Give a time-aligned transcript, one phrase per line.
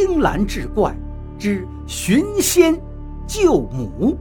[0.00, 0.96] 青蓝志怪
[1.40, 2.80] 之寻仙
[3.26, 4.16] 救母。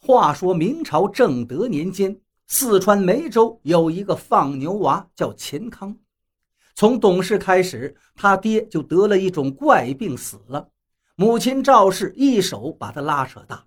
[0.00, 2.18] 话说明朝正德年间，
[2.48, 5.96] 四川梅州有一个放牛娃叫钱康。
[6.74, 10.70] 从懂事开始，他爹就得了一种怪病死了，
[11.14, 13.64] 母亲赵氏一手把他拉扯大。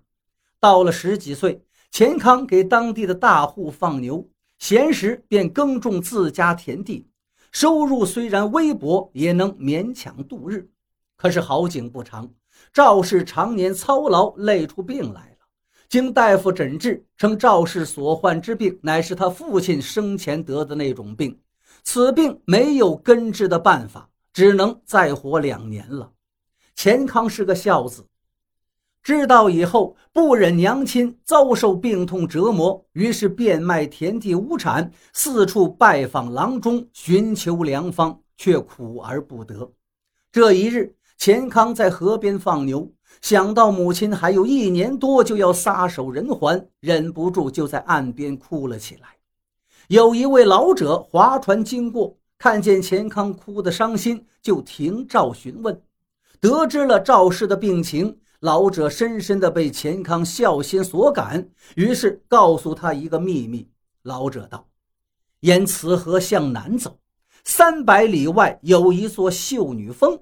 [0.60, 7.08] 到了十几岁，钱康给当地的大户放牛，闲时便耕种自家田地，
[7.50, 10.68] 收入虽然微薄，也能勉强度日。
[11.16, 12.30] 可是好景不长，
[12.72, 15.36] 赵氏常年操劳，累出病来了。
[15.88, 21.40] 经大夫诊治，称赵氏所患之病乃是他父亲生前得的那种病，
[21.82, 26.12] 此病没有根治的办法，只能再活两年了。
[26.76, 28.06] 钱康是个孝子，
[29.08, 39.72] 知道以后不忍娘亲遭受病痛折磨，于是变卖田地无产，四处拜访郎中寻求良方，却苦而不得。
[40.30, 42.86] 这一日，钱康在河边放牛。
[43.22, 49.08] 想到母亲还有一年多就要撒手人寰，忍不住就在岸边哭了起来。
[49.88, 55.80] 有一位老者划船经过，看见钱康哭得伤心，就停棹询问。
[56.42, 63.68] 得知了赵氏的病情，老者深深地被钱康孝心所感，于是告诉他一个秘密。
[64.02, 64.68] 老者道
[65.40, 67.00] ：“沿此河向南走，
[67.42, 70.20] 三百里外有一座秀女峰，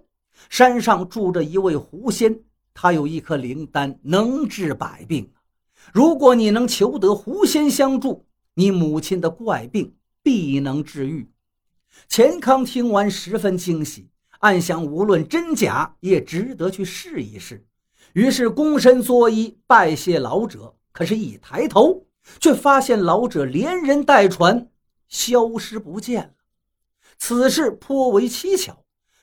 [0.49, 2.41] 山上住着一位狐仙。”
[2.73, 5.31] 他有一颗灵丹，能治百病。
[5.93, 11.31] 如果你能求得狐仙相助，你母亲的怪病必能治愈。
[12.09, 14.09] 钱康听完十分惊喜，
[14.41, 17.67] 暗想无论真假，也值得去试一试。
[18.17, 20.75] 于是躬身作揖，拜谢老者。
[20.91, 22.07] 可是，一抬头，
[22.41, 24.71] 却发现老者连人带船
[25.07, 26.31] 消失不见了。
[27.19, 28.79] 此事颇为蹊跷。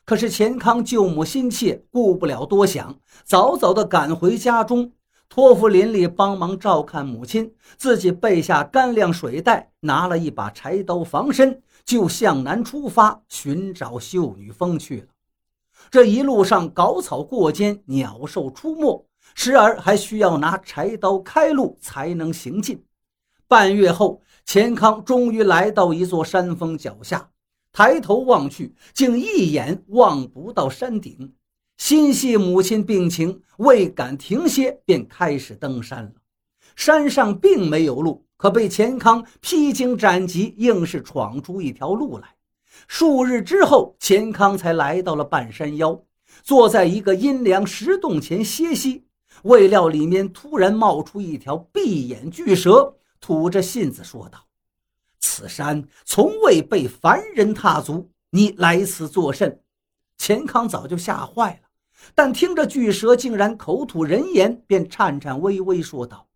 [0.05, 4.91] 可是钱康救母心切，顾不了多想，早早的赶回家中，
[5.27, 15.07] 托付邻里帮忙照看母亲，自己备下干粮水袋，拿了一把柴刀防身，就向南出发寻找秀女峰去了。
[15.91, 22.83] 这一路上搞草过肩，鸟兽出没，时而还需要拿柴刀开路才能行进。
[23.47, 27.29] 半月后，钱康终于来到一座山峰脚下。
[27.71, 31.33] 抬头望去，竟一眼望不到山顶。
[31.77, 36.11] 心系母亲病情，未敢停歇，便开始登山了。
[36.75, 42.35] 山上并没有路，可被钱康披荆斩棘，硬是闯出一条路来。
[42.87, 46.03] 数日之后，钱康才来到了半山腰，
[46.43, 49.05] 坐在一个阴凉石洞前歇息。
[49.43, 54.45] 未料里面突然冒出一条闭眼巨蛇，吐着信子说道。
[55.19, 59.59] 此山从未被凡人踏足，你来此作甚？
[60.17, 61.69] 钱康早就吓坏了，
[62.13, 66.27] 但听着巨蛇竟然口吐人言，便颤颤巍巍说道：“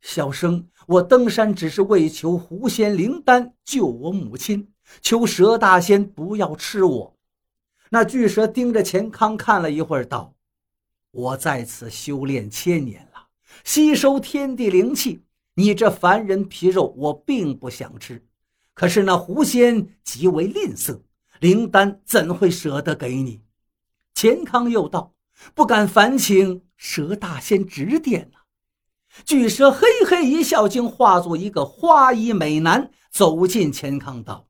[0.00, 7.16] 小生我登山只是为求狐仙灵丹救我母亲，求蛇大仙不要吃我。”
[7.90, 10.34] 那巨蛇盯着钱康看了一会儿，道
[11.10, 13.28] ：“我在此修炼千年了，
[13.64, 15.24] 吸收天地灵气。”
[15.54, 18.24] 你这凡人皮肉，我并不想吃，
[18.72, 21.02] 可是那狐仙极为吝啬，
[21.40, 23.42] 灵丹怎会舍得给你？
[24.14, 25.12] 钱康又道
[25.52, 28.38] ：“不敢烦请蛇大仙指点呐。”
[29.26, 34.46] 巨蛇嘿嘿一笑，竟化作一个花衣美男，走进钱康道：“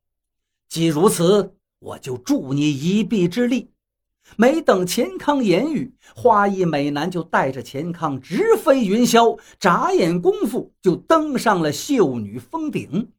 [0.70, 3.72] 既如此，我就助你一臂之力。”
[4.36, 13.10] 没等钱康言语，花衣美男就带着钱康直飞云霄，眨眼功夫就登上了秀女峰顶。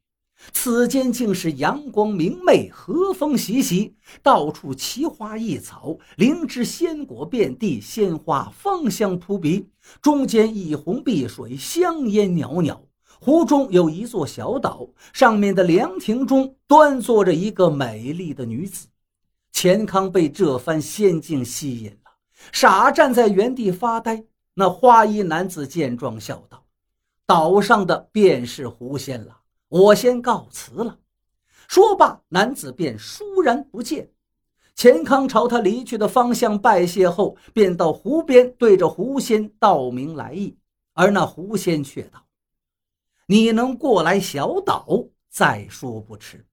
[0.54, 9.68] 此间竟是阳光明媚，和风习习，到处奇花异草，灵芝鲜果遍地，鲜花芳香扑鼻。
[10.00, 12.88] 中间一泓碧水，香烟袅袅。
[13.24, 18.88] 湖中有一座小岛，上面的凉亭中端坐着一个美丽的女子。
[19.52, 22.10] 钱康被这番仙境吸引了，
[22.50, 24.24] 傻站在原地发呆。
[24.54, 26.64] 那花衣男子见状，笑道
[27.24, 29.36] ：“岛上的便是狐仙了，
[29.68, 30.98] 我先告辞了。”
[31.68, 34.10] 说罢，男子便倏然不见。
[34.74, 40.56] 钱康朝他离去的方向拜谢后，便到湖边对着狐仙道明来意。
[40.94, 42.20] 而那狐仙却道
[43.26, 44.86] ：“你能过来小岛，
[45.30, 46.44] 再说不迟。”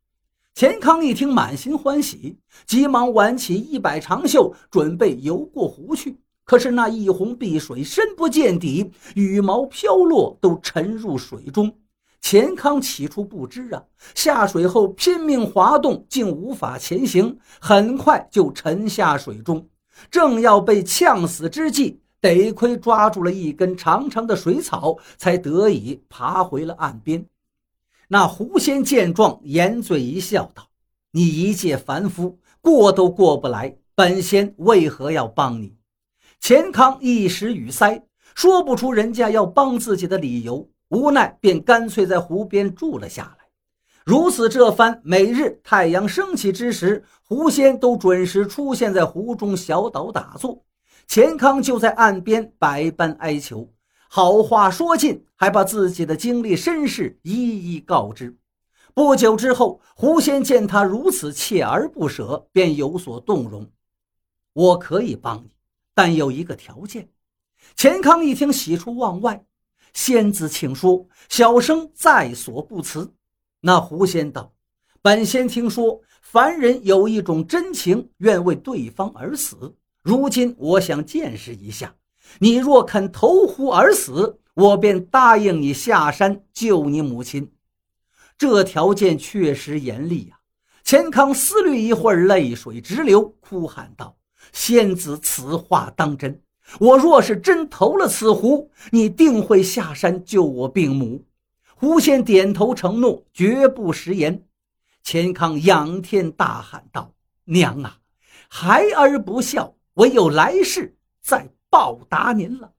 [0.56, 6.20] 钱康一听，满心欢喜，急忙挽起一百长袖，准备游过湖去。
[6.44, 11.74] 可是那一泓碧水深不见底，羽毛飘落，都沉入水中。
[12.20, 13.84] 钱康起初不知啊，
[14.14, 19.70] 下水后拼命滑动，竟无法前行，很快就沉下水中。
[20.12, 27.26] 正要被呛死之际，得亏抓住了一根长长的水草，才得以爬回了岸边。
[28.08, 30.68] 那狐仙见状，掩嘴一笑，道
[31.12, 35.76] ：“你一介凡夫，过都过不来，本仙为何要帮你？”
[36.42, 43.46] 钱康一时语塞，说不出人家要帮自己的理由，无奈便干脆在湖边住了下来。
[44.06, 50.64] 如此这番，每日太阳升起之时，狐仙都准时出现在湖中小岛打坐。
[51.10, 53.68] 钱康就在岸边百般哀求。
[54.08, 58.38] 好话说尽，还把自己的经历身世一一告知。
[58.94, 63.68] 不久之后，狐仙见他如此锲而不舍，便有所动容。
[64.54, 65.50] 我可以帮你，
[65.96, 67.10] 但有一个条件。
[67.76, 69.44] 钱康一听，喜出望外。
[69.94, 73.12] 仙子，请说，小生在所不辞。
[73.62, 74.54] 那狐仙道
[75.02, 79.76] ：“本仙听说，凡人有一种真情，愿为对方而死。
[80.02, 81.96] 如今，我想见识一下。”
[82.38, 87.52] 你若肯投湖而死，我便答应你下山救你母亲。
[88.38, 90.40] 这条件确实严厉呀！
[90.84, 94.16] 钱康思虑一会儿，泪水直流，哭喊道
[94.54, 96.40] ：“仙子，此话当真？
[96.80, 101.26] 我若是真投了此湖，你定会下山救我病母？”
[101.74, 104.46] 狐仙点头承诺，绝不食言。
[105.02, 107.14] 钱康仰天大喊道
[107.46, 107.98] ：“娘啊，
[108.48, 112.72] 孩儿不孝，唯有来世再。”报答您了。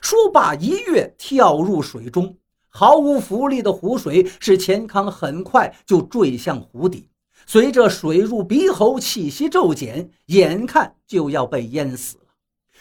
[0.00, 2.38] 说罢，一跃跳入水中，
[2.68, 7.08] 毫无浮力的湖水使钱康很快就坠向湖底。
[7.46, 12.26] 随着水入鼻喉，气息骤减，眼看就要被淹死了。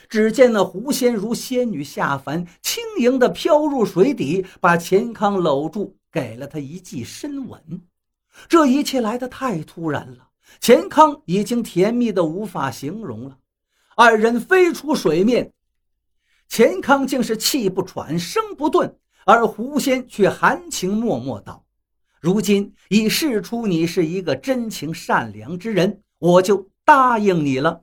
[0.07, 7.59] 只见那狐仙如仙女下凡，轻盈地飘入水底，把钱康搂住，给了他一记深吻。
[8.47, 10.29] 这一切来得太突然了，
[10.59, 13.35] 钱康已经甜蜜的无法形容了。
[13.99, 15.51] 二人飞出水面，
[16.47, 18.95] 钱康竟是气不喘，声不顿，
[19.25, 21.65] 而狐仙却含情脉脉道
[22.21, 27.81] ：“如今已试出你是一个真情善良之人，我就答应你了。”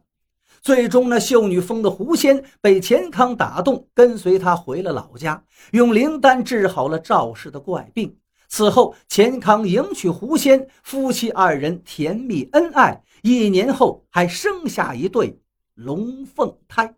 [0.62, 8.16] 最终，那秀女峰的狐仙被钱康打动，跟随他回了老家，用灵丹治好了赵氏的怪病。
[8.48, 15.40] 此后，钱康迎娶狐仙，夫妻二人甜蜜恩爱，一年后还生下一对。
[15.74, 16.94] 龙凤胎。